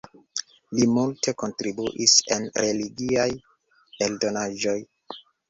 [0.77, 3.27] Li multe kontribuis en religiaj
[4.09, 4.77] eldonaĵoj.